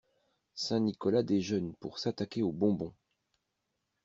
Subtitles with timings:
[0.55, 2.95] Saint-Nicolas déjeune pour s'attaquer aux bonbons!